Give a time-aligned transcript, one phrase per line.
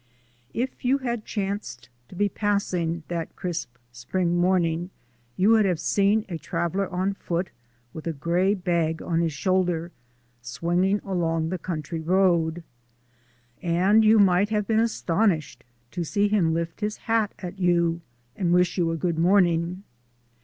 [0.55, 4.89] If you had chanced to be passing, that crisp spring morning,
[5.37, 7.51] you would have seen a traveller on foot
[7.93, 9.91] with a gray bag on his shoulder,
[10.41, 12.63] swinging along the country road;
[13.61, 18.01] and you might have been astonished to see him lift his hat at you
[18.35, 19.83] and wish you a good morning.